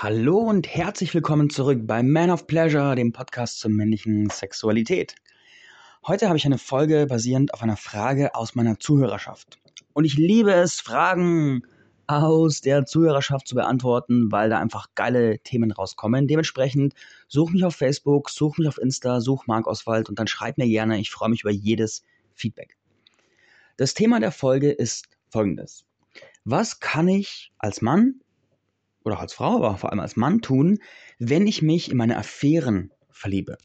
[0.00, 5.16] Hallo und herzlich willkommen zurück bei Man of Pleasure, dem Podcast zur männlichen Sexualität.
[6.06, 9.58] Heute habe ich eine Folge basierend auf einer Frage aus meiner Zuhörerschaft.
[9.94, 11.62] Und ich liebe es, Fragen
[12.06, 16.28] aus der Zuhörerschaft zu beantworten, weil da einfach geile Themen rauskommen.
[16.28, 16.94] Dementsprechend
[17.26, 20.68] such mich auf Facebook, such mich auf Insta, such Marc Oswald und dann schreib mir
[20.68, 21.00] gerne.
[21.00, 22.04] Ich freue mich über jedes
[22.34, 22.76] Feedback.
[23.76, 25.86] Das Thema der Folge ist folgendes.
[26.44, 28.20] Was kann ich als Mann
[29.04, 30.78] oder als Frau, aber vor allem als Mann tun,
[31.18, 33.58] wenn ich mich in meine Affären verliebe.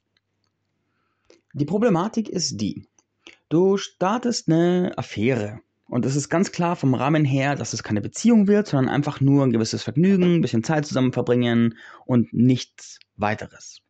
[1.54, 2.88] Die Problematik ist die,
[3.50, 8.02] du startest eine Affäre und es ist ganz klar vom Rahmen her, dass es keine
[8.02, 13.00] Beziehung wird, sondern einfach nur ein gewisses Vergnügen, ein bisschen Zeit zusammen verbringen und nichts
[13.16, 13.82] weiteres.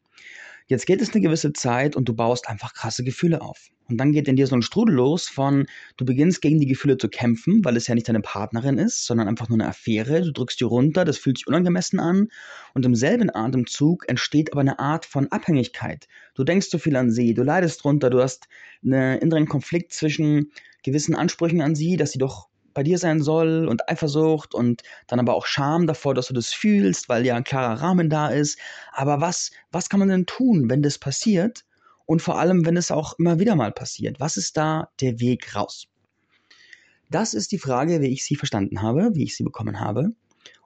[0.67, 3.70] Jetzt geht es eine gewisse Zeit und du baust einfach krasse Gefühle auf.
[3.90, 5.66] Und dann geht in dir so ein Strudel los von,
[5.98, 9.27] du beginnst gegen die Gefühle zu kämpfen, weil es ja nicht deine Partnerin ist, sondern
[9.27, 10.21] einfach nur eine Affäre.
[10.21, 12.30] Du drückst die runter, das fühlt sich unangemessen an.
[12.73, 16.07] Und im selben Atemzug entsteht aber eine Art von Abhängigkeit.
[16.34, 18.48] Du denkst zu viel an sie, du leidest drunter, du hast
[18.84, 20.51] einen inneren Konflikt zwischen
[20.84, 25.20] gewissen Ansprüchen an sie, dass sie doch bei dir sein soll und Eifersucht und dann
[25.20, 28.60] aber auch Scham davor, dass du das fühlst, weil ja ein klarer Rahmen da ist.
[28.91, 31.66] Aber was, was kann man denn tun, wenn das passiert?
[32.05, 34.20] Und vor allem, wenn es auch immer wieder mal passiert.
[34.20, 35.88] Was ist da der Weg raus?
[37.10, 40.13] Das ist die Frage, wie ich sie verstanden habe, wie ich sie bekommen habe.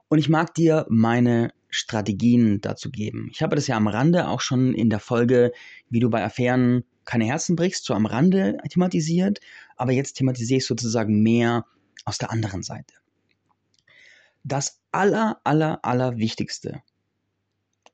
[0.08, 3.28] Und ich mag dir meine Strategien dazu geben.
[3.30, 5.52] Ich habe das ja am Rande auch schon in der Folge,
[5.90, 9.40] wie du bei Affären keine Herzen brichst, so am Rande thematisiert.
[9.76, 11.66] Aber jetzt thematisiere ich sozusagen mehr
[12.04, 12.94] aus der anderen Seite.
[14.44, 16.82] Das aller, aller, aller Wichtigste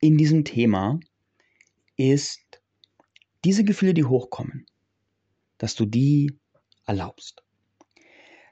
[0.01, 1.01] in diesem Thema
[1.97, 2.61] ist
[3.45, 4.67] diese Gefühle, die hochkommen,
[5.59, 6.39] dass du die
[6.87, 7.43] erlaubst.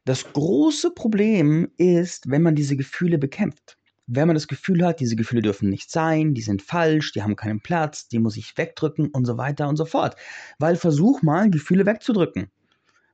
[0.04, 3.78] Das große Problem ist, wenn man diese Gefühle bekämpft.
[4.06, 7.36] Wenn man das Gefühl hat, diese Gefühle dürfen nicht sein, die sind falsch, die haben
[7.36, 10.16] keinen Platz, die muss ich wegdrücken und so weiter und so fort.
[10.58, 12.50] Weil versuch mal, Gefühle wegzudrücken.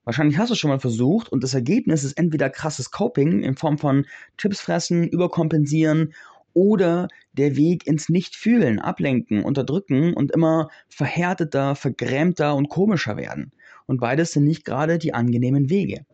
[0.09, 3.57] Wahrscheinlich hast du es schon mal versucht und das Ergebnis ist entweder krasses Coping in
[3.57, 4.07] Form von
[4.39, 6.15] Chips fressen, überkompensieren
[6.55, 13.53] oder der Weg ins Nichtfühlen, ablenken, unterdrücken und immer verhärteter, vergrämter und komischer werden.
[13.85, 16.07] Und beides sind nicht gerade die angenehmen Wege.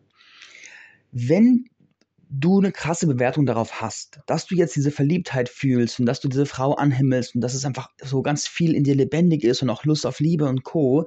[1.13, 1.63] Wenn
[2.29, 6.27] du eine krasse Bewertung darauf hast, dass du jetzt diese Verliebtheit fühlst und dass du
[6.27, 9.69] diese Frau anhimmelst und dass es einfach so ganz viel in dir lebendig ist und
[9.69, 11.05] auch Lust auf Liebe und Co.,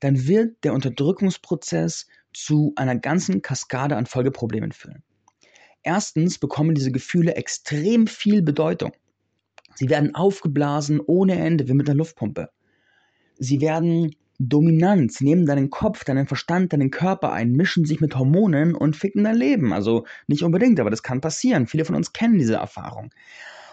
[0.00, 5.02] dann wird der Unterdrückungsprozess zu einer ganzen Kaskade an Folgeproblemen führen.
[5.82, 8.92] Erstens bekommen diese Gefühle extrem viel Bedeutung.
[9.74, 12.50] Sie werden aufgeblasen ohne Ende, wie mit einer Luftpumpe.
[13.38, 18.16] Sie werden dominant, sie nehmen deinen Kopf, deinen Verstand, deinen Körper ein, mischen sich mit
[18.16, 19.72] Hormonen und ficken dein Leben.
[19.72, 21.66] Also nicht unbedingt, aber das kann passieren.
[21.66, 23.10] Viele von uns kennen diese Erfahrung.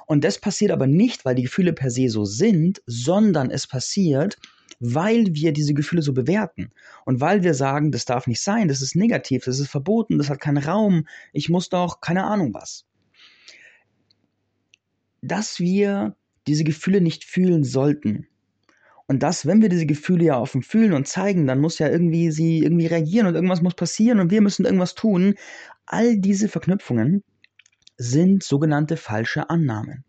[0.06, 4.38] Und das passiert aber nicht, weil die Gefühle per se so sind, sondern es passiert,
[4.82, 6.72] weil wir diese Gefühle so bewerten
[7.06, 10.30] und weil wir sagen, das darf nicht sein, das ist negativ, das ist verboten, das
[10.30, 12.86] hat keinen Raum, ich muss doch keine Ahnung was.
[15.22, 16.16] Dass wir
[16.48, 18.28] diese Gefühle nicht fühlen sollten.
[19.06, 22.32] Und dass, wenn wir diese Gefühle ja offen fühlen und zeigen, dann muss ja irgendwie
[22.32, 25.36] sie irgendwie reagieren und irgendwas muss passieren und wir müssen irgendwas tun.
[25.86, 27.24] All diese Verknüpfungen
[27.98, 30.06] sind sogenannte falsche Annahmen.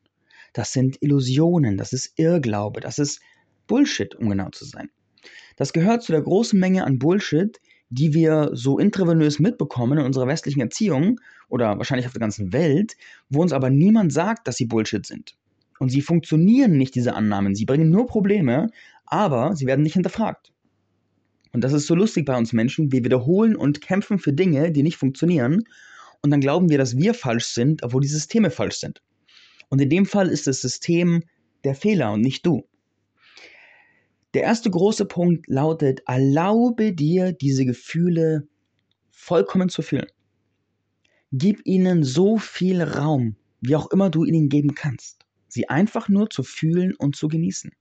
[0.55, 3.21] Das sind Illusionen, das ist Irrglaube, das ist
[3.67, 4.91] Bullshit, um genau zu sein.
[5.57, 10.27] Das gehört zu der großen Menge an Bullshit, die wir so intravenös mitbekommen in unserer
[10.27, 12.97] westlichen Erziehung oder wahrscheinlich auf der ganzen Welt,
[13.29, 15.37] wo uns aber niemand sagt, dass sie Bullshit sind.
[15.79, 17.55] Und sie funktionieren nicht, diese Annahmen.
[17.55, 18.69] Sie bringen nur Probleme,
[19.05, 20.53] aber sie werden nicht hinterfragt.
[21.53, 22.93] Und das ist so lustig bei uns Menschen.
[22.93, 25.65] Wir wiederholen und kämpfen für Dinge, die nicht funktionieren.
[26.23, 29.03] Und dann glauben wir, dass wir falsch sind, obwohl die Systeme falsch sind.
[29.69, 31.25] Und in dem Fall ist das System
[31.65, 32.65] der Fehler und nicht du.
[34.35, 38.49] Der erste große Punkt lautet, erlaube dir diese Gefühle
[39.11, 40.07] vollkommen zu fühlen.
[41.33, 45.27] Gib ihnen so viel Raum, wie auch immer du ihnen geben kannst.
[45.49, 47.73] Sie einfach nur zu fühlen und zu genießen.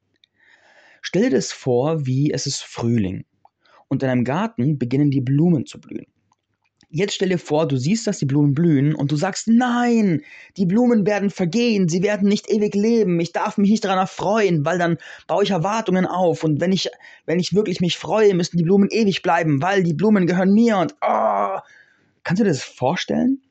[1.02, 3.26] Stell dir das vor, wie es ist Frühling
[3.88, 6.11] und in einem Garten beginnen die Blumen zu blühen.
[6.94, 10.24] Jetzt stell dir vor, du siehst, dass die Blumen blühen und du sagst, nein,
[10.58, 14.66] die Blumen werden vergehen, sie werden nicht ewig leben, ich darf mich nicht daran erfreuen,
[14.66, 16.90] weil dann baue ich Erwartungen auf und wenn ich,
[17.26, 20.80] wenn ich wirklich mich freue, müssen die Blumen ewig bleiben, weil die Blumen gehören mir
[20.80, 21.60] und oh.
[22.24, 23.42] Kannst du dir das vorstellen?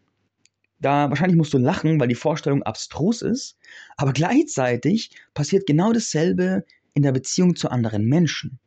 [0.78, 3.56] Da wahrscheinlich musst du lachen, weil die Vorstellung abstrus ist,
[3.96, 8.58] aber gleichzeitig passiert genau dasselbe in der Beziehung zu anderen Menschen.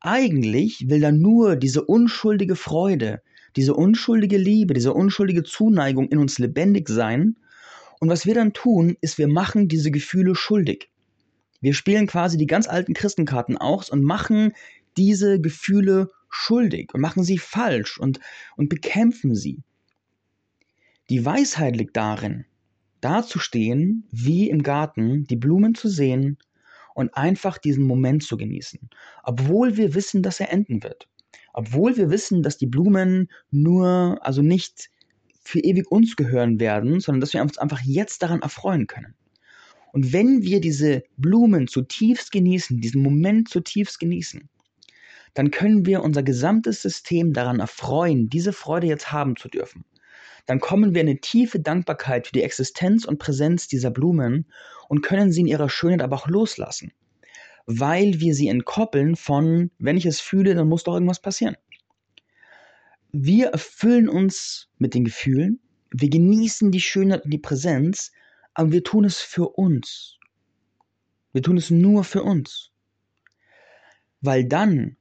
[0.00, 3.22] Eigentlich will da nur diese unschuldige Freude,
[3.56, 7.36] diese unschuldige Liebe, diese unschuldige Zuneigung in uns lebendig sein.
[8.00, 10.90] Und was wir dann tun, ist, wir machen diese Gefühle schuldig.
[11.60, 14.52] Wir spielen quasi die ganz alten Christenkarten aus und machen
[14.96, 18.20] diese Gefühle schuldig und machen sie falsch und,
[18.56, 19.62] und bekämpfen sie.
[21.10, 22.44] Die Weisheit liegt darin,
[23.00, 26.38] dazustehen, wie im Garten, die Blumen zu sehen
[26.94, 28.88] und einfach diesen Moment zu genießen,
[29.22, 31.08] obwohl wir wissen, dass er enden wird.
[31.54, 34.90] Obwohl wir wissen, dass die Blumen nur, also nicht
[35.44, 39.14] für ewig uns gehören werden, sondern dass wir uns einfach jetzt daran erfreuen können.
[39.92, 44.48] Und wenn wir diese Blumen zutiefst genießen, diesen Moment zutiefst genießen,
[45.34, 49.84] dann können wir unser gesamtes System daran erfreuen, diese Freude jetzt haben zu dürfen.
[50.46, 54.46] Dann kommen wir in eine tiefe Dankbarkeit für die Existenz und Präsenz dieser Blumen
[54.88, 56.92] und können sie in ihrer Schönheit aber auch loslassen,
[57.66, 61.56] weil wir sie entkoppeln von, wenn ich es fühle, dann muss doch irgendwas passieren.
[63.12, 68.10] Wir erfüllen uns mit den Gefühlen, wir genießen die Schönheit und die Präsenz,
[68.52, 70.18] aber wir tun es für uns.
[71.32, 72.72] Wir tun es nur für uns.
[74.20, 74.96] Weil dann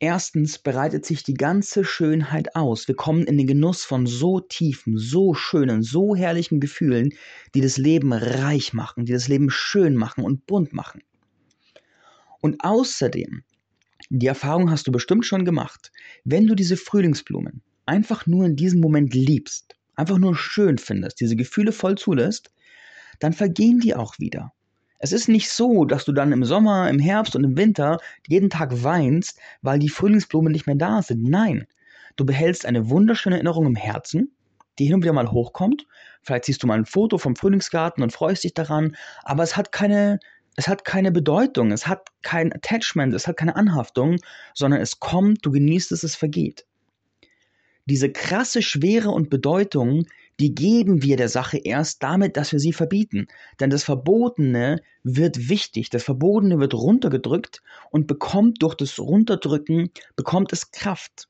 [0.00, 2.88] Erstens bereitet sich die ganze Schönheit aus.
[2.88, 7.14] Wir kommen in den Genuss von so tiefen, so schönen, so herrlichen Gefühlen,
[7.54, 11.00] die das Leben reich machen, die das Leben schön machen und bunt machen.
[12.44, 13.42] Und außerdem,
[14.10, 15.90] die Erfahrung hast du bestimmt schon gemacht,
[16.24, 21.36] wenn du diese Frühlingsblumen einfach nur in diesem Moment liebst, einfach nur schön findest, diese
[21.36, 22.52] Gefühle voll zulässt,
[23.18, 24.52] dann vergehen die auch wieder.
[24.98, 27.96] Es ist nicht so, dass du dann im Sommer, im Herbst und im Winter
[28.28, 31.22] jeden Tag weinst, weil die Frühlingsblumen nicht mehr da sind.
[31.22, 31.66] Nein,
[32.16, 34.36] du behältst eine wunderschöne Erinnerung im Herzen,
[34.78, 35.86] die hin und wieder mal hochkommt.
[36.20, 39.72] Vielleicht siehst du mal ein Foto vom Frühlingsgarten und freust dich daran, aber es hat
[39.72, 40.20] keine,
[40.56, 44.18] es hat keine Bedeutung, es hat kein Attachment, es hat keine Anhaftung,
[44.54, 46.66] sondern es kommt, du genießt es, es vergeht.
[47.86, 50.06] Diese krasse Schwere und Bedeutung,
[50.40, 53.26] die geben wir der Sache erst damit, dass wir sie verbieten.
[53.60, 60.52] Denn das Verbotene wird wichtig, das Verbotene wird runtergedrückt und bekommt durch das Runterdrücken, bekommt
[60.52, 61.28] es Kraft.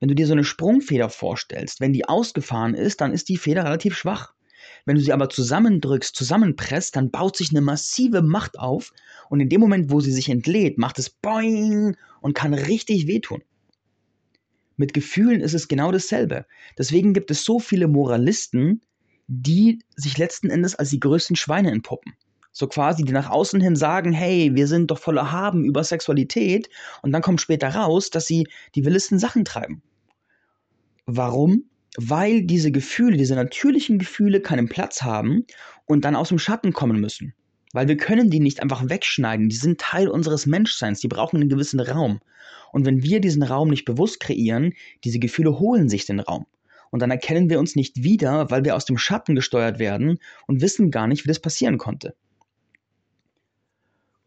[0.00, 3.64] Wenn du dir so eine Sprungfeder vorstellst, wenn die ausgefahren ist, dann ist die Feder
[3.64, 4.34] relativ schwach.
[4.86, 8.92] Wenn du sie aber zusammendrückst, zusammenpresst, dann baut sich eine massive Macht auf
[9.28, 13.42] und in dem Moment, wo sie sich entlädt, macht es Boing und kann richtig wehtun.
[14.76, 16.46] Mit Gefühlen ist es genau dasselbe.
[16.78, 18.80] Deswegen gibt es so viele Moralisten,
[19.26, 22.14] die sich letzten Endes als die größten Schweine entpuppen.
[22.52, 26.70] So quasi, die nach außen hin sagen, hey, wir sind doch voller Haben über Sexualität
[27.02, 29.82] und dann kommt später raus, dass sie die wildesten Sachen treiben.
[31.06, 31.64] Warum?
[31.96, 35.46] Weil diese Gefühle, diese natürlichen Gefühle keinen Platz haben
[35.86, 37.34] und dann aus dem Schatten kommen müssen.
[37.72, 39.48] Weil wir können die nicht einfach wegschneiden.
[39.48, 41.00] Die sind Teil unseres Menschseins.
[41.00, 42.20] Die brauchen einen gewissen Raum.
[42.72, 46.46] Und wenn wir diesen Raum nicht bewusst kreieren, diese Gefühle holen sich den Raum.
[46.90, 50.60] Und dann erkennen wir uns nicht wieder, weil wir aus dem Schatten gesteuert werden und
[50.60, 52.14] wissen gar nicht, wie das passieren konnte.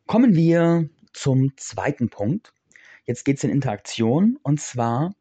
[0.05, 2.53] Kommen wir zum zweiten Punkt.
[3.05, 5.13] Jetzt geht es in Interaktion und zwar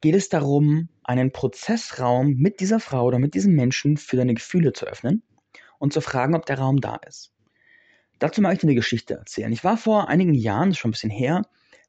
[0.00, 4.74] geht es darum, einen Prozessraum mit dieser Frau oder mit diesem Menschen für deine Gefühle
[4.74, 5.22] zu öffnen
[5.78, 7.32] und zu fragen, ob der Raum da ist.
[8.18, 9.50] Dazu mag ich dir eine Geschichte erzählen.
[9.52, 11.42] Ich war vor einigen Jahren, schon ein bisschen her,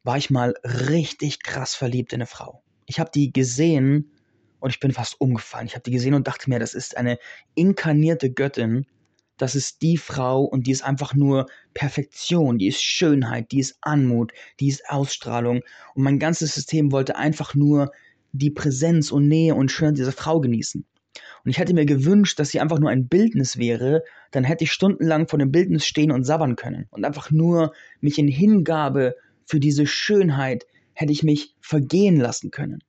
[0.03, 2.63] war ich mal richtig krass verliebt in eine Frau.
[2.85, 4.13] Ich habe die gesehen
[4.61, 5.67] und ich bin fast umgefallen.
[5.67, 7.19] Ich habe die gesehen und dachte mir, das ist eine
[7.55, 8.85] inkarnierte Göttin.
[9.37, 13.77] Das ist die Frau und die ist einfach nur Perfektion, die ist Schönheit, die ist
[13.81, 15.61] Anmut, die ist Ausstrahlung.
[15.93, 17.91] Und mein ganzes System wollte einfach nur
[18.31, 20.85] die Präsenz und Nähe und Schönheit dieser Frau genießen.
[21.43, 24.71] Und ich hätte mir gewünscht, dass sie einfach nur ein Bildnis wäre, dann hätte ich
[24.71, 29.59] stundenlang vor dem Bildnis stehen und sabbern können und einfach nur mich in Hingabe für
[29.59, 32.83] diese Schönheit hätte ich mich vergehen lassen können.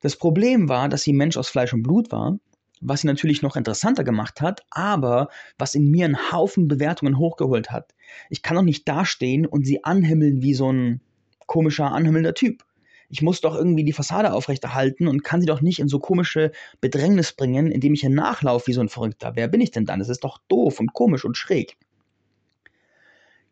[0.00, 2.38] Das Problem war, dass sie Mensch aus Fleisch und Blut war,
[2.80, 7.70] was sie natürlich noch interessanter gemacht hat, aber was in mir einen Haufen Bewertungen hochgeholt
[7.70, 7.94] hat.
[8.30, 11.00] Ich kann doch nicht dastehen und sie anhimmeln wie so ein
[11.46, 12.64] komischer, anhimmelnder Typ
[13.08, 16.52] ich muss doch irgendwie die Fassade aufrechterhalten und kann sie doch nicht in so komische
[16.80, 19.32] Bedrängnis bringen, indem ich hier nachlaufe wie so ein Verrückter.
[19.34, 19.98] Wer bin ich denn dann?
[19.98, 21.76] Das ist doch doof und komisch und schräg.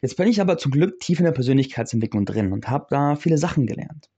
[0.02, 3.38] Jetzt bin ich aber zum Glück tief in der Persönlichkeitsentwicklung drin und habe da viele
[3.38, 4.10] Sachen gelernt.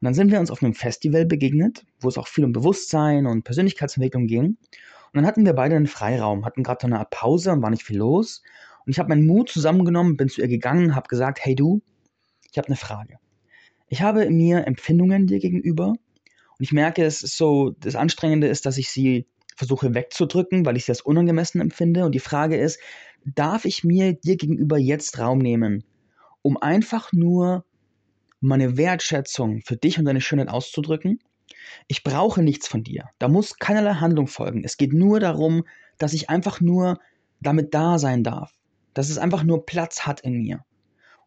[0.00, 3.26] Und dann sind wir uns auf einem Festival begegnet, wo es auch viel um Bewusstsein
[3.26, 4.44] und Persönlichkeitsentwicklung ging.
[4.44, 4.58] Und
[5.14, 7.82] dann hatten wir beide einen Freiraum, hatten gerade so eine Art Pause und war nicht
[7.82, 8.42] viel los.
[8.84, 11.80] Und ich habe meinen Mut zusammengenommen, bin zu ihr gegangen, habe gesagt, hey du,
[12.52, 13.18] ich habe eine Frage.
[13.88, 15.98] Ich habe in mir Empfindungen dir gegenüber und
[16.60, 19.26] ich merke, es ist so, das Anstrengende ist, dass ich sie
[19.56, 22.04] versuche wegzudrücken, weil ich sie als unangemessen empfinde.
[22.04, 22.80] Und die Frage ist,
[23.24, 25.84] darf ich mir dir gegenüber jetzt Raum nehmen,
[26.42, 27.64] um einfach nur
[28.40, 31.20] meine Wertschätzung für dich und deine Schönheit auszudrücken?
[31.88, 33.04] Ich brauche nichts von dir.
[33.18, 34.62] Da muss keinerlei Handlung folgen.
[34.64, 35.64] Es geht nur darum,
[35.98, 37.00] dass ich einfach nur
[37.40, 38.52] damit da sein darf.
[38.94, 40.64] Dass es einfach nur Platz hat in mir.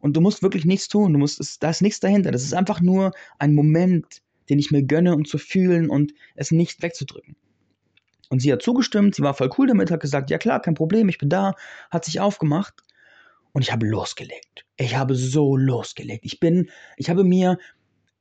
[0.00, 1.12] Und du musst wirklich nichts tun.
[1.12, 2.30] Du musst, es, da ist nichts dahinter.
[2.30, 6.50] Das ist einfach nur ein Moment, den ich mir gönne, um zu fühlen und es
[6.50, 7.36] nicht wegzudrücken.
[8.30, 11.08] Und sie hat zugestimmt, sie war voll cool damit, hat gesagt, ja klar, kein Problem,
[11.08, 11.54] ich bin da,
[11.90, 12.84] hat sich aufgemacht
[13.52, 14.64] und ich habe losgelegt.
[14.76, 16.24] Ich habe so losgelegt.
[16.24, 17.58] Ich bin, ich habe mir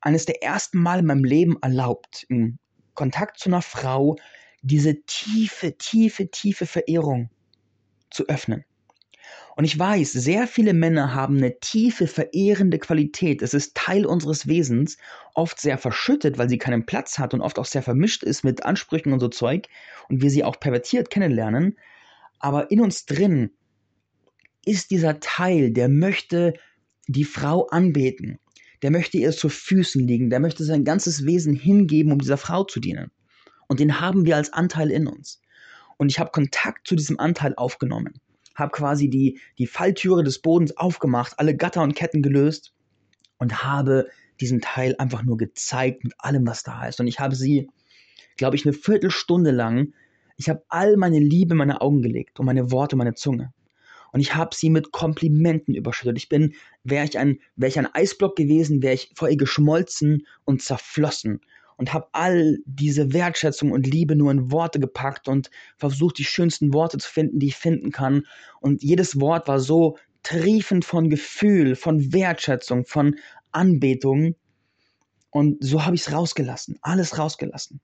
[0.01, 2.57] eines der ersten Mal in meinem Leben erlaubt, im
[2.95, 4.15] Kontakt zu einer Frau,
[4.61, 7.29] diese tiefe, tiefe, tiefe Verehrung
[8.09, 8.65] zu öffnen.
[9.59, 13.41] Und ich weiß, sehr viele Männer haben eine tiefe, verehrende Qualität.
[13.41, 14.97] Es ist Teil unseres Wesens,
[15.33, 18.63] oft sehr verschüttet, weil sie keinen Platz hat und oft auch sehr vermischt ist mit
[18.63, 19.67] Ansprüchen und so Zeug
[20.07, 21.77] und wir sie auch pervertiert kennenlernen.
[22.39, 23.51] Aber in uns drin
[24.63, 26.53] ist dieser Teil, der möchte
[27.09, 28.39] die Frau anbeten,
[28.81, 32.63] der möchte ihr zu Füßen liegen, der möchte sein ganzes Wesen hingeben, um dieser Frau
[32.63, 33.11] zu dienen.
[33.67, 35.41] Und den haben wir als Anteil in uns.
[35.97, 38.21] Und ich habe Kontakt zu diesem Anteil aufgenommen,
[38.59, 42.73] habe quasi die, die Falltüre des Bodens aufgemacht, alle Gatter und Ketten gelöst
[43.37, 44.07] und habe
[44.39, 46.99] diesen Teil einfach nur gezeigt mit allem, was da ist.
[46.99, 47.69] Und ich habe sie,
[48.37, 49.93] glaube ich, eine Viertelstunde lang,
[50.37, 53.53] ich habe all meine Liebe in meine Augen gelegt und meine Worte, meine Zunge
[54.11, 56.17] und ich habe sie mit Komplimenten überschüttet.
[56.17, 60.61] Ich bin, wäre ich wäre ich ein Eisblock gewesen, wäre ich vor ihr geschmolzen und
[60.61, 61.41] zerflossen
[61.79, 66.73] und habe all diese Wertschätzung und Liebe nur in Worte gepackt und versucht, die schönsten
[66.73, 68.23] Worte zu finden, die ich finden kann.
[68.59, 73.15] Und jedes Wort war so triefend von Gefühl, von Wertschätzung, von
[73.53, 74.35] Anbetung.
[75.29, 77.79] Und so habe ich es rausgelassen, alles rausgelassen.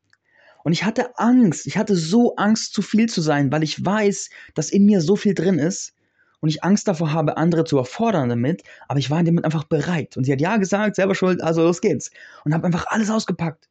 [0.65, 4.29] Und ich hatte Angst, ich hatte so Angst, zu viel zu sein, weil ich weiß,
[4.55, 5.93] dass in mir so viel drin ist,
[6.41, 10.15] und ich Angst davor habe, andere zu erfordern damit, aber ich war Moment einfach bereit.
[10.15, 12.11] Und sie hat ja gesagt, selber schuld, also los geht's.
[12.43, 13.67] Und habe einfach alles ausgepackt.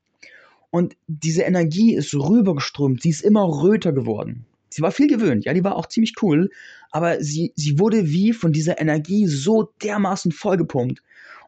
[0.74, 4.44] Und diese Energie ist rübergeströmt, sie ist immer röter geworden.
[4.70, 6.50] Sie war viel gewöhnt, ja, die war auch ziemlich cool,
[6.90, 11.00] aber sie, sie wurde wie von dieser Energie so dermaßen vollgepumpt.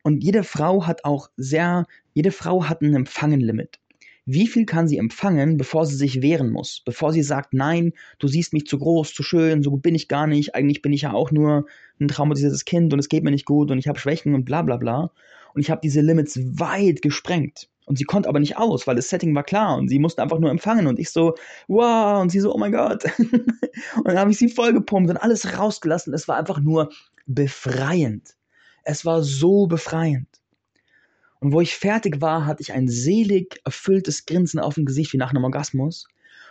[0.04, 3.80] Und jede Frau hat auch sehr, jede Frau hat ein Empfangenlimit
[4.28, 8.26] wie viel kann sie empfangen, bevor sie sich wehren muss, bevor sie sagt, nein, du
[8.26, 11.02] siehst mich zu groß, zu schön, so gut bin ich gar nicht, eigentlich bin ich
[11.02, 11.66] ja auch nur
[12.00, 14.62] ein traumatisiertes Kind und es geht mir nicht gut und ich habe Schwächen und bla
[14.62, 15.12] bla bla.
[15.54, 17.68] Und ich habe diese Limits weit gesprengt.
[17.86, 20.40] Und sie konnte aber nicht aus, weil das Setting war klar und sie musste einfach
[20.40, 21.34] nur empfangen und ich so,
[21.68, 23.04] wow, und sie so, oh mein Gott.
[23.18, 26.12] und dann habe ich sie vollgepumpt und alles rausgelassen.
[26.12, 26.90] Es war einfach nur
[27.26, 28.34] befreiend.
[28.82, 30.26] Es war so befreiend.
[31.38, 35.18] Und wo ich fertig war, hatte ich ein selig erfülltes Grinsen auf dem Gesicht wie
[35.18, 36.08] nach einem Orgasmus.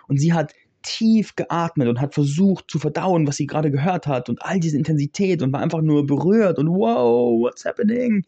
[0.07, 4.29] Und sie hat tief geatmet und hat versucht zu verdauen, was sie gerade gehört hat
[4.29, 8.23] und all diese Intensität und war einfach nur berührt und wow, what's happening?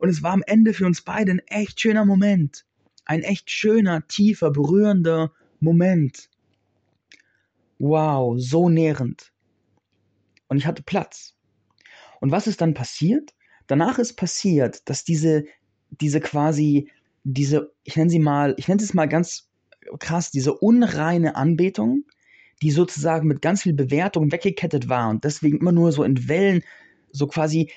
[0.00, 2.64] Und es war am Ende für uns beide ein echt schöner Moment.
[3.04, 6.28] Ein echt schöner, tiefer, berührender Moment.
[7.78, 9.32] Wow, so nährend.
[10.48, 11.36] Und ich hatte Platz.
[12.20, 13.34] Und was ist dann passiert?
[13.68, 15.44] Danach ist passiert, dass diese
[15.90, 16.90] diese quasi,
[17.24, 19.48] diese, ich nenne sie mal, ich nenne es mal ganz
[19.98, 22.04] krass, diese unreine Anbetung,
[22.62, 26.62] die sozusagen mit ganz viel Bewertung weggekettet war und deswegen immer nur so in Wellen,
[27.10, 27.70] so quasi,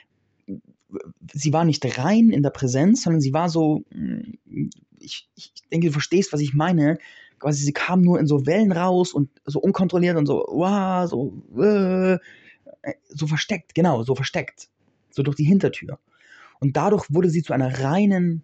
[1.34, 3.84] sie war nicht rein in der Präsenz, sondern sie war so,
[5.00, 6.98] ich, ich denke, du verstehst, was ich meine,
[7.40, 11.34] quasi sie kam nur in so Wellen raus und so unkontrolliert und so, wow, so,
[11.62, 12.18] äh,
[13.10, 14.70] so versteckt, genau, so versteckt,
[15.10, 16.00] so durch die Hintertür.
[16.60, 18.44] Und dadurch wurde sie zu einer reinen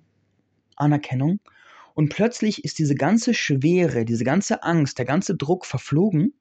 [0.76, 1.40] Anerkennung.
[1.94, 6.34] Und plötzlich ist diese ganze Schwere, diese ganze Angst, der ganze Druck verflogen.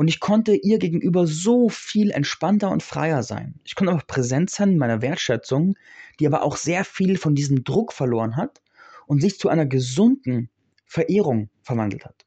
[0.00, 3.60] Und ich konnte ihr gegenüber so viel entspannter und freier sein.
[3.64, 5.76] Ich konnte auch präsent sein in meiner Wertschätzung,
[6.18, 8.62] die aber auch sehr viel von diesem Druck verloren hat
[9.06, 10.48] und sich zu einer gesunden
[10.86, 12.24] Verehrung verwandelt hat.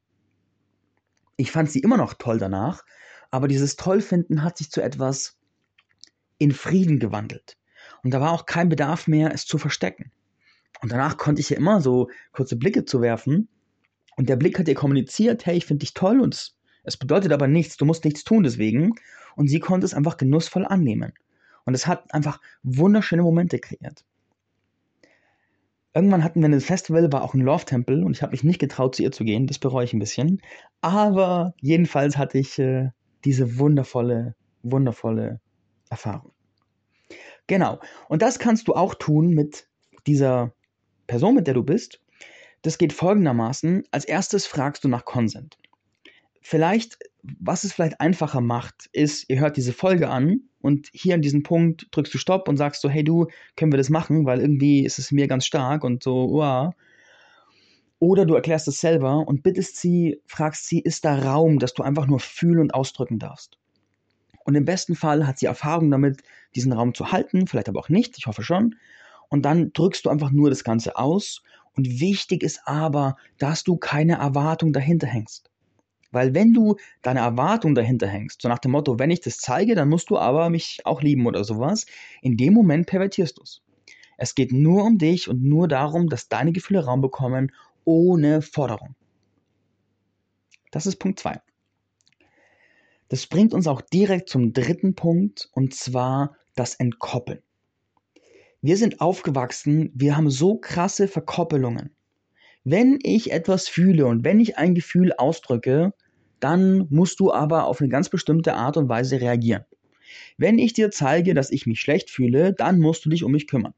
[1.35, 2.83] Ich fand sie immer noch toll danach,
[3.31, 5.39] aber dieses Tollfinden hat sich zu etwas
[6.37, 7.57] in Frieden gewandelt.
[8.03, 10.11] Und da war auch kein Bedarf mehr, es zu verstecken.
[10.83, 13.47] Und danach konnte ich ja immer so kurze Blicke zu werfen.
[14.15, 17.31] Und der Blick hat ihr kommuniziert, hey, ich finde dich toll und es, es bedeutet
[17.31, 18.93] aber nichts, du musst nichts tun deswegen.
[19.35, 21.13] Und sie konnte es einfach genussvoll annehmen.
[21.65, 24.03] Und es hat einfach wunderschöne Momente kreiert.
[25.95, 28.95] Irgendwann hatten wir ein Festival, war auch ein Love-Tempel und ich habe mich nicht getraut,
[28.95, 29.47] zu ihr zu gehen.
[29.47, 30.41] Das bereue ich ein bisschen.
[30.81, 32.89] Aber jedenfalls hatte ich äh,
[33.23, 35.39] diese wundervolle, wundervolle
[35.89, 36.31] Erfahrung.
[37.47, 37.79] Genau.
[38.09, 39.67] Und das kannst du auch tun mit
[40.07, 40.53] dieser
[41.07, 42.01] Person, mit der du bist.
[42.63, 43.83] Das geht folgendermaßen.
[43.91, 45.57] Als erstes fragst du nach Consent.
[46.45, 51.21] Vielleicht, was es vielleicht einfacher macht, ist, ihr hört diese Folge an und hier an
[51.21, 54.41] diesem Punkt drückst du Stopp und sagst so, hey du, können wir das machen, weil
[54.41, 56.73] irgendwie ist es mir ganz stark und so, wow.
[57.99, 61.81] Oder du erklärst es selber und bittest sie, fragst sie, ist da Raum, dass du
[61.81, 63.57] einfach nur fühlen und ausdrücken darfst.
[64.43, 66.23] Und im besten Fall hat sie Erfahrung damit,
[66.55, 68.75] diesen Raum zu halten, vielleicht aber auch nicht, ich hoffe schon.
[69.29, 71.41] Und dann drückst du einfach nur das Ganze aus.
[71.77, 75.49] Und wichtig ist aber, dass du keine Erwartung dahinter hängst.
[76.13, 79.75] Weil wenn du deine Erwartung dahinter hängst, so nach dem Motto, wenn ich das zeige,
[79.75, 81.85] dann musst du aber mich auch lieben oder sowas,
[82.21, 83.61] in dem Moment pervertierst du es.
[84.17, 87.51] Es geht nur um dich und nur darum, dass deine Gefühle Raum bekommen,
[87.83, 88.95] ohne Forderung.
[90.71, 91.41] Das ist Punkt 2.
[93.09, 97.41] Das bringt uns auch direkt zum dritten Punkt und zwar das Entkoppeln.
[98.61, 101.95] Wir sind aufgewachsen, wir haben so krasse Verkoppelungen.
[102.63, 105.93] Wenn ich etwas fühle und wenn ich ein Gefühl ausdrücke,
[106.43, 109.65] dann musst du aber auf eine ganz bestimmte Art und Weise reagieren.
[110.37, 113.47] Wenn ich dir zeige, dass ich mich schlecht fühle, dann musst du dich um mich
[113.47, 113.73] kümmern.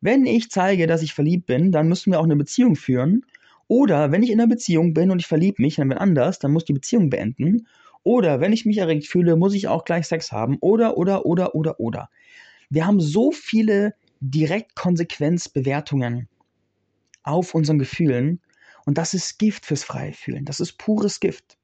[0.00, 3.24] Wenn ich zeige, dass ich verliebt bin, dann müssen wir auch eine Beziehung führen.
[3.66, 6.52] Oder wenn ich in einer Beziehung bin und ich verliebe mich in jemand anders, dann
[6.52, 7.66] muss die Beziehung beenden.
[8.02, 10.58] Oder wenn ich mich erregt fühle, muss ich auch gleich Sex haben.
[10.60, 12.10] Oder, oder, oder, oder, oder.
[12.68, 16.28] Wir haben so viele Direktkonsequenzbewertungen
[17.22, 18.40] auf unseren Gefühlen.
[18.84, 20.44] Und das ist Gift fürs freie Fühlen.
[20.44, 21.56] Das ist pures Gift.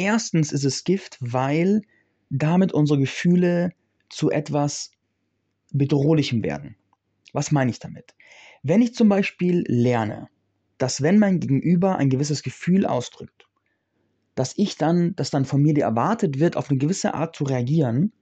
[0.00, 1.82] Erstens ist es Gift, weil
[2.30, 3.74] damit unsere Gefühle
[4.08, 4.92] zu etwas
[5.72, 6.76] Bedrohlichem werden.
[7.34, 8.14] Was meine ich damit?
[8.62, 10.28] Wenn ich zum Beispiel lerne,
[10.78, 13.46] dass wenn mein Gegenüber ein gewisses Gefühl ausdrückt,
[14.34, 18.14] dass ich dann, dass dann von mir erwartet wird, auf eine gewisse Art zu reagieren,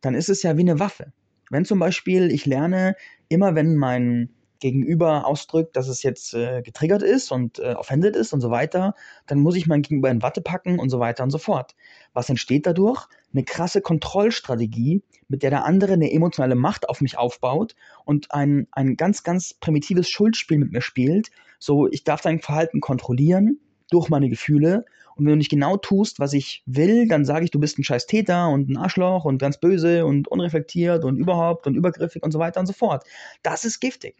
[0.00, 1.12] dann ist es ja wie eine Waffe.
[1.50, 2.96] Wenn zum Beispiel ich lerne,
[3.28, 8.32] immer wenn mein Gegenüber ausdrückt, dass es jetzt äh, getriggert ist und äh, offended ist
[8.32, 8.94] und so weiter,
[9.26, 11.74] dann muss ich mein Gegenüber in Watte packen und so weiter und so fort.
[12.12, 13.06] Was entsteht dadurch?
[13.32, 18.66] Eine krasse Kontrollstrategie, mit der der andere eine emotionale Macht auf mich aufbaut und ein,
[18.72, 21.30] ein ganz, ganz primitives Schuldspiel mit mir spielt.
[21.58, 23.58] So, ich darf dein Verhalten kontrollieren
[23.90, 24.84] durch meine Gefühle
[25.16, 27.84] und wenn du nicht genau tust, was ich will, dann sage ich, du bist ein
[27.84, 32.32] scheiß Täter und ein Arschloch und ganz böse und unreflektiert und überhaupt und übergriffig und
[32.32, 33.04] so weiter und so fort.
[33.42, 34.16] Das ist giftig.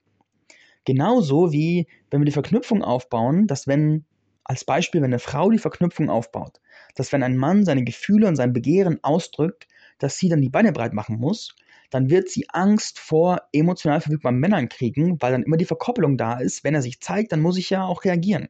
[0.86, 4.06] Genauso wie wenn wir die Verknüpfung aufbauen, dass wenn,
[4.44, 6.60] als Beispiel, wenn eine Frau die Verknüpfung aufbaut,
[6.94, 9.66] dass wenn ein Mann seine Gefühle und sein Begehren ausdrückt,
[9.98, 11.54] dass sie dann die Beine breit machen muss,
[11.90, 16.38] dann wird sie Angst vor emotional verfügbaren Männern kriegen, weil dann immer die Verkoppelung da
[16.38, 16.64] ist.
[16.64, 18.48] Wenn er sich zeigt, dann muss ich ja auch reagieren.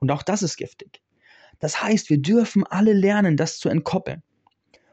[0.00, 1.02] Und auch das ist giftig.
[1.58, 4.22] Das heißt, wir dürfen alle lernen, das zu entkoppeln.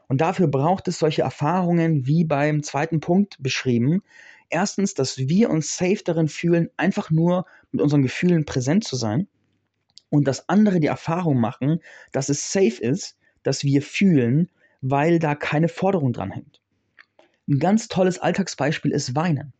[0.08, 4.02] Und dafür braucht es solche Erfahrungen wie beim zweiten Punkt beschrieben,
[4.52, 9.28] erstens, dass wir uns safe darin fühlen, einfach nur mit unseren Gefühlen präsent zu sein.
[10.10, 11.80] Und dass andere die Erfahrung machen,
[12.12, 14.50] dass es safe ist, dass wir fühlen,
[14.82, 16.60] weil da keine Forderung dran hängt.
[17.48, 19.52] Ein ganz tolles Alltagsbeispiel ist Weinen.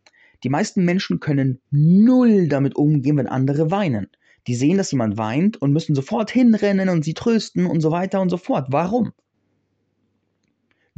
[0.43, 4.07] Die meisten Menschen können null damit umgehen, wenn andere weinen.
[4.47, 8.21] Die sehen, dass jemand weint und müssen sofort hinrennen und sie trösten und so weiter
[8.21, 8.67] und so fort.
[8.69, 9.13] Warum?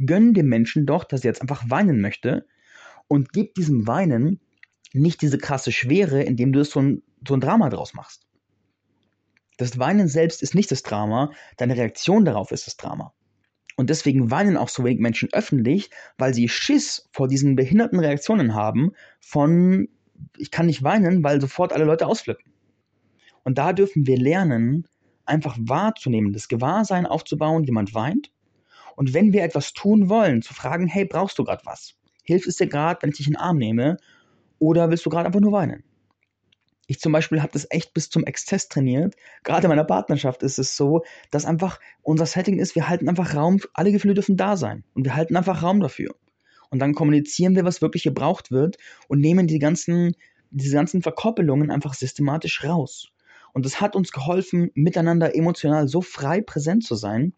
[0.04, 2.44] Gönn dem Menschen doch, dass er jetzt einfach weinen möchte
[3.08, 4.40] und gib diesem Weinen
[4.92, 8.26] nicht diese krasse Schwere, indem du so ein, so ein Drama draus machst.
[9.58, 13.12] Das Weinen selbst ist nicht das Drama, deine Reaktion darauf ist das Drama.
[13.76, 18.54] Und deswegen weinen auch so wenig Menschen öffentlich, weil sie Schiss vor diesen behinderten Reaktionen
[18.54, 19.88] haben von,
[20.38, 22.52] ich kann nicht weinen, weil sofort alle Leute ausflippen.
[23.44, 24.88] Und da dürfen wir lernen,
[25.26, 28.30] einfach wahrzunehmen, das Gewahrsein aufzubauen, jemand weint.
[28.96, 31.96] Und wenn wir etwas tun wollen, zu fragen, hey, brauchst du gerade was?
[32.26, 33.96] Hilft es dir gerade, wenn ich dich in den Arm nehme?
[34.58, 35.84] Oder willst du gerade einfach nur weinen?
[36.88, 39.16] Ich zum Beispiel habe das echt bis zum Exzess trainiert.
[39.42, 43.34] Gerade in meiner Partnerschaft ist es so, dass einfach unser Setting ist, wir halten einfach
[43.34, 44.84] Raum, alle Gefühle dürfen da sein.
[44.94, 46.14] Und wir halten einfach Raum dafür.
[46.70, 48.76] Und dann kommunizieren wir, was wirklich gebraucht wird
[49.08, 50.14] und nehmen die ganzen,
[50.50, 53.08] diese ganzen Verkoppelungen einfach systematisch raus.
[53.52, 57.32] Und das hat uns geholfen, miteinander emotional so frei präsent zu sein,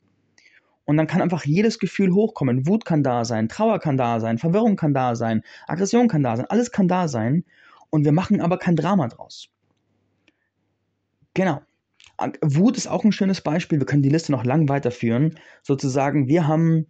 [0.89, 2.67] und dann kann einfach jedes Gefühl hochkommen.
[2.67, 6.35] Wut kann da sein, Trauer kann da sein, Verwirrung kann da sein, Aggression kann da
[6.35, 7.45] sein, alles kann da sein.
[7.91, 9.51] Und wir machen aber kein Drama draus.
[11.35, 11.61] Genau.
[12.41, 13.79] Wut ist auch ein schönes Beispiel.
[13.79, 15.39] Wir können die Liste noch lang weiterführen.
[15.63, 16.87] Sozusagen, wir haben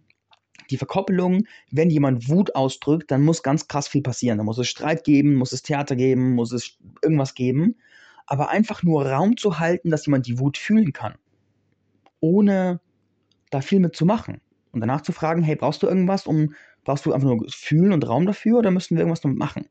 [0.69, 4.37] die Verkoppelung, wenn jemand Wut ausdrückt, dann muss ganz krass viel passieren.
[4.37, 7.75] Da muss es Streit geben, muss es Theater geben, muss es irgendwas geben.
[8.27, 11.15] Aber einfach nur Raum zu halten, dass jemand die Wut fühlen kann.
[12.21, 12.79] Ohne
[13.49, 14.41] da viel mit zu machen.
[14.71, 18.07] Und danach zu fragen, hey, brauchst du irgendwas, um, brauchst du einfach nur fühlen und
[18.07, 19.67] Raum dafür oder müssen wir irgendwas damit machen?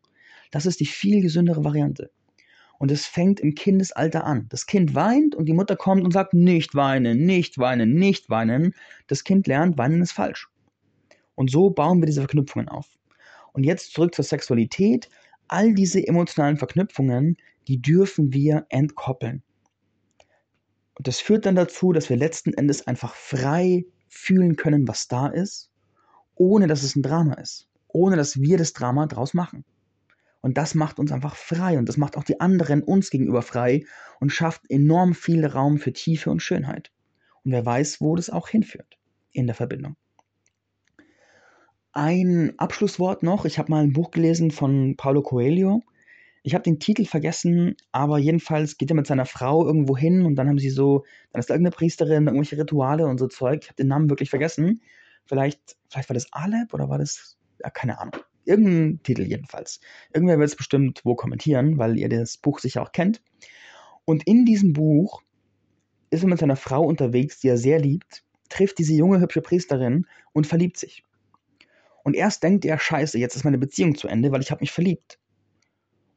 [0.50, 2.10] Das ist die viel gesündere Variante.
[2.78, 4.46] Und es fängt im Kindesalter an.
[4.50, 8.74] Das Kind weint und die Mutter kommt und sagt, nicht weinen, nicht weinen, nicht weinen.
[9.08, 10.48] Das Kind lernt, weinen ist falsch.
[11.34, 12.88] Und so bauen wir diese Verknüpfungen auf.
[13.52, 15.08] Und jetzt zurück zur Sexualität.
[15.48, 17.36] All diese emotionalen Verknüpfungen,
[17.66, 19.42] die dürfen wir entkoppeln.
[20.98, 25.28] Und das führt dann dazu, dass wir letzten Endes einfach frei fühlen können, was da
[25.28, 25.70] ist,
[26.34, 27.68] ohne dass es ein Drama ist.
[27.86, 29.64] Ohne dass wir das Drama draus machen.
[30.40, 33.84] Und das macht uns einfach frei und das macht auch die anderen uns gegenüber frei
[34.20, 36.92] und schafft enorm viel Raum für Tiefe und Schönheit.
[37.44, 38.98] Und wer weiß, wo das auch hinführt
[39.32, 39.96] in der Verbindung.
[41.92, 43.44] Ein Abschlusswort noch.
[43.44, 45.82] Ich habe mal ein Buch gelesen von Paulo Coelho.
[46.48, 50.34] Ich habe den Titel vergessen, aber jedenfalls geht er mit seiner Frau irgendwo hin und
[50.36, 53.64] dann haben sie so, dann ist da irgendeine Priesterin, irgendwelche Rituale und so Zeug.
[53.64, 54.80] Ich habe den Namen wirklich vergessen.
[55.26, 58.16] Vielleicht, vielleicht war das Aleb oder war das, ja, keine Ahnung.
[58.46, 59.80] Irgendein Titel jedenfalls.
[60.14, 63.20] Irgendwer wird es bestimmt wo kommentieren, weil ihr das Buch sicher auch kennt.
[64.06, 65.20] Und in diesem Buch
[66.08, 70.06] ist er mit seiner Frau unterwegs, die er sehr liebt, trifft diese junge, hübsche Priesterin
[70.32, 71.04] und verliebt sich.
[72.04, 74.72] Und erst denkt er, scheiße, jetzt ist meine Beziehung zu Ende, weil ich habe mich
[74.72, 75.18] verliebt.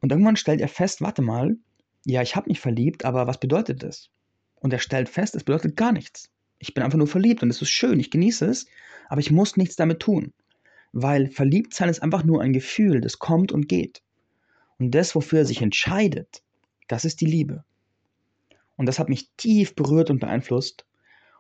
[0.02, 1.58] Und irgendwann stellt er fest, warte mal,
[2.06, 4.10] ja, ich habe mich verliebt, aber was bedeutet das?
[4.56, 6.30] Und er stellt fest, es bedeutet gar nichts.
[6.60, 8.66] Ich bin einfach nur verliebt und es ist schön, ich genieße es,
[9.10, 10.34] aber ich muss nichts damit tun.
[10.92, 14.02] Weil Verliebtsein ist einfach nur ein Gefühl, das kommt und geht.
[14.78, 16.44] Und das, wofür er sich entscheidet,
[16.88, 17.64] das ist die Liebe.
[18.76, 20.86] Und das hat mich tief berührt und beeinflusst.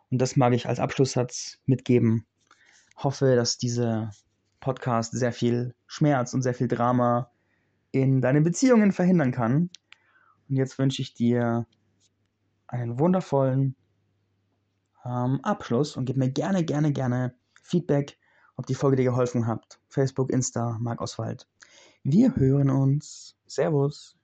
[0.10, 2.26] Und das mag ich als Abschlusssatz mitgeben.
[2.98, 4.12] Hoffe, dass dieser
[4.60, 7.32] Podcast sehr viel Schmerz und sehr viel Drama
[7.92, 9.70] in deinen Beziehungen verhindern kann.
[10.50, 11.66] Und jetzt wünsche ich dir
[12.68, 13.76] einen wundervollen
[15.06, 18.18] ähm, Abschluss und gib mir gerne, gerne, gerne Feedback,
[18.56, 19.80] ob die Folge dir geholfen hat.
[19.88, 21.48] Facebook, Insta, Marc Oswald.
[22.04, 23.36] Wir hören uns.
[23.46, 24.21] Servus.